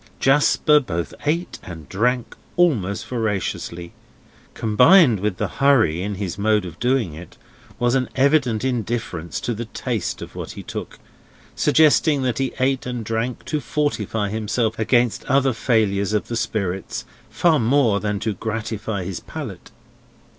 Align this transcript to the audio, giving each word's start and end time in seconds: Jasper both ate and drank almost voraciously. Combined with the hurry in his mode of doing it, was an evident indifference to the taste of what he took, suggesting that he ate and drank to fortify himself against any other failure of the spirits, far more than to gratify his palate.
Jasper 0.19 0.79
both 0.79 1.13
ate 1.27 1.59
and 1.61 1.87
drank 1.87 2.35
almost 2.57 3.05
voraciously. 3.07 3.93
Combined 4.55 5.19
with 5.19 5.37
the 5.37 5.47
hurry 5.61 6.01
in 6.01 6.15
his 6.15 6.39
mode 6.39 6.65
of 6.65 6.79
doing 6.79 7.13
it, 7.13 7.37
was 7.77 7.93
an 7.93 8.09
evident 8.15 8.65
indifference 8.65 9.39
to 9.41 9.53
the 9.53 9.65
taste 9.65 10.23
of 10.23 10.35
what 10.35 10.53
he 10.53 10.63
took, 10.63 10.97
suggesting 11.55 12.23
that 12.23 12.39
he 12.39 12.51
ate 12.59 12.87
and 12.87 13.05
drank 13.05 13.45
to 13.45 13.59
fortify 13.61 14.29
himself 14.29 14.79
against 14.79 15.21
any 15.25 15.35
other 15.35 15.53
failure 15.53 16.17
of 16.17 16.29
the 16.29 16.35
spirits, 16.35 17.05
far 17.29 17.59
more 17.59 17.99
than 17.99 18.19
to 18.21 18.33
gratify 18.33 19.03
his 19.03 19.19
palate. 19.19 19.69